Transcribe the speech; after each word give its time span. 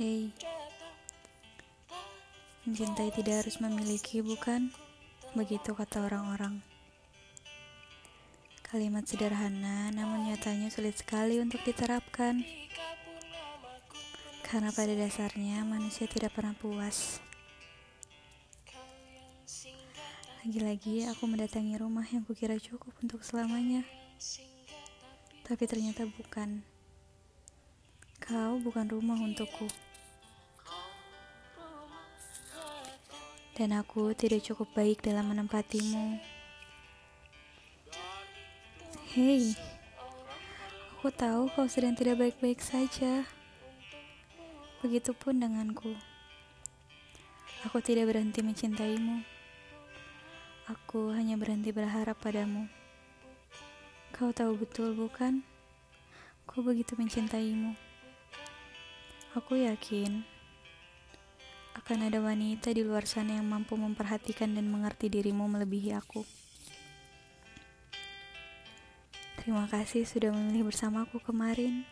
Hei, 0.00 0.32
mencintai 2.64 3.12
tidak 3.12 3.44
harus 3.44 3.60
memiliki, 3.60 4.24
bukan? 4.24 4.72
Begitu 5.36 5.76
kata 5.76 6.08
orang-orang. 6.08 6.64
Kalimat 8.64 9.04
sederhana, 9.04 9.92
namun 9.92 10.24
nyatanya 10.24 10.72
sulit 10.72 10.96
sekali 10.96 11.36
untuk 11.36 11.60
diterapkan. 11.68 12.40
Karena 14.40 14.72
pada 14.72 14.96
dasarnya 14.96 15.68
manusia 15.68 16.08
tidak 16.08 16.32
pernah 16.32 16.56
puas. 16.56 17.20
Lagi-lagi 20.40 21.12
aku 21.12 21.28
mendatangi 21.28 21.76
rumah 21.76 22.08
yang 22.08 22.24
kukira 22.24 22.56
cukup 22.56 22.96
untuk 23.04 23.20
selamanya. 23.20 23.84
Tapi 25.44 25.68
ternyata 25.68 26.08
bukan. 26.08 26.64
Kau 28.16 28.56
bukan 28.64 28.88
rumah 28.88 29.20
untukku. 29.20 29.89
Dan 33.58 33.74
aku 33.74 34.14
tidak 34.14 34.46
cukup 34.46 34.70
baik 34.74 35.02
dalam 35.02 35.30
menempatimu. 35.30 36.20
Hei, 39.10 39.58
aku 40.94 41.10
tahu 41.10 41.50
kau 41.50 41.66
sedang 41.66 41.98
tidak 41.98 42.22
baik-baik 42.22 42.62
saja. 42.62 43.26
Begitupun 44.80 45.42
denganku. 45.42 45.98
Aku 47.66 47.82
tidak 47.82 48.08
berhenti 48.08 48.40
mencintaimu. 48.40 49.20
Aku 50.70 51.10
hanya 51.12 51.34
berhenti 51.34 51.74
berharap 51.74 52.16
padamu. 52.22 52.70
Kau 54.14 54.30
tahu 54.30 54.54
betul, 54.62 54.94
bukan? 54.94 55.42
Ku 56.46 56.62
begitu 56.62 56.94
mencintaimu. 56.94 57.74
Aku 59.34 59.58
yakin 59.58 60.22
akan 61.90 62.06
ada 62.06 62.22
wanita 62.22 62.70
di 62.70 62.86
luar 62.86 63.02
sana 63.02 63.42
yang 63.42 63.50
mampu 63.50 63.74
memperhatikan 63.74 64.54
dan 64.54 64.70
mengerti 64.70 65.10
dirimu 65.10 65.50
melebihi 65.50 65.90
aku. 65.98 66.22
Terima 69.34 69.66
kasih 69.66 70.06
sudah 70.06 70.30
memilih 70.30 70.70
bersamaku 70.70 71.18
kemarin. 71.18 71.82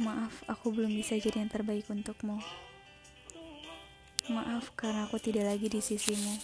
Maaf, 0.00 0.32
aku 0.48 0.72
belum 0.72 0.96
bisa 0.96 1.20
jadi 1.20 1.44
yang 1.44 1.52
terbaik 1.52 1.84
untukmu. 1.92 2.40
Maaf 4.32 4.72
karena 4.72 5.04
aku 5.04 5.20
tidak 5.20 5.44
lagi 5.44 5.68
di 5.68 5.84
sisimu. 5.84 6.40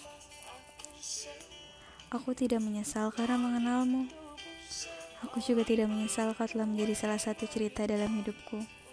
Aku 2.12 2.36
tidak 2.36 2.60
menyesal 2.60 3.08
karena 3.16 3.40
mengenalmu. 3.40 4.12
Aku 5.24 5.40
juga 5.40 5.64
tidak 5.64 5.88
menyesal 5.88 6.36
kau 6.36 6.44
telah 6.44 6.68
menjadi 6.68 6.92
salah 6.92 7.16
satu 7.16 7.48
cerita 7.48 7.88
dalam 7.88 8.12
hidupku. 8.20 8.84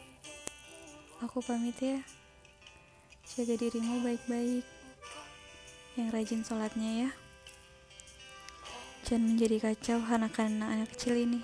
Aku 1.23 1.39
pamit 1.39 1.79
ya. 1.79 2.03
Jaga 3.23 3.55
dirimu 3.55 4.03
baik-baik. 4.03 4.67
Yang 5.95 6.07
rajin 6.11 6.41
sholatnya 6.43 6.91
ya. 7.07 7.09
Jangan 9.07 9.31
menjadi 9.31 9.71
kacau 9.71 10.03
karena 10.03 10.67
anak 10.67 10.91
kecil 10.91 11.16
ini. 11.16 11.39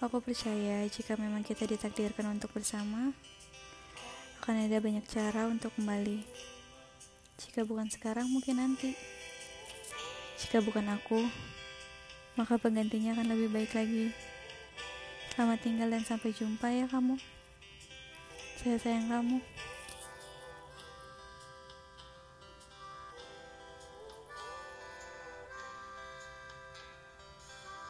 Aku 0.00 0.24
percaya 0.24 0.88
jika 0.88 1.20
memang 1.20 1.44
kita 1.44 1.68
ditakdirkan 1.68 2.32
untuk 2.32 2.48
bersama, 2.56 3.12
akan 4.40 4.64
ada 4.64 4.80
banyak 4.80 5.04
cara 5.04 5.52
untuk 5.52 5.76
kembali. 5.76 6.24
Jika 7.36 7.68
bukan 7.68 7.92
sekarang, 7.92 8.32
mungkin 8.32 8.56
nanti. 8.56 8.96
Jika 10.40 10.64
bukan 10.64 10.88
aku, 10.96 11.28
maka 12.40 12.56
penggantinya 12.56 13.12
akan 13.12 13.36
lebih 13.36 13.52
baik 13.52 13.76
lagi. 13.76 14.16
Selamat 15.36 15.60
tinggal 15.60 15.92
dan 15.92 16.00
sampai 16.00 16.32
jumpa 16.32 16.64
ya 16.72 16.88
kamu. 16.88 17.20
Saya 18.56 18.80
sayang 18.80 19.12
kamu. 19.12 19.36